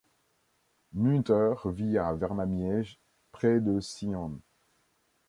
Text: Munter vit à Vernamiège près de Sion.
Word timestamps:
Munter 0.93 1.53
vit 1.65 1.99
à 1.99 2.11
Vernamiège 2.15 2.97
près 3.31 3.59
de 3.59 3.79
Sion. 3.79 4.39